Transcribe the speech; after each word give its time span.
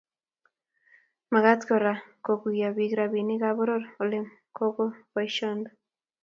Magat 1.33 1.61
Kora 1.69 1.93
koguiyo 2.25 2.69
bik 2.77 2.91
robinikab 2.99 3.55
poror 3.57 3.83
Ole 4.01 4.19
kokiboisiondo 4.57 5.69